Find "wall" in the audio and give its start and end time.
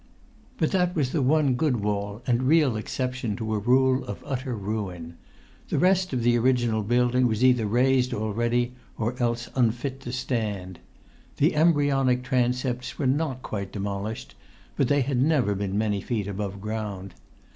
1.77-2.23